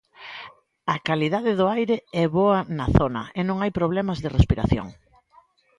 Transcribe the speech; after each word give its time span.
A 0.95 0.97
calidade 1.07 1.51
do 1.59 1.65
aire 1.77 1.97
é 2.23 2.25
boa 2.39 2.59
na 2.77 2.87
zona 2.97 3.23
e 3.39 3.41
non 3.47 3.57
hai 3.59 3.71
problemas 3.79 4.19
de 4.23 4.33
respiración. 4.37 4.87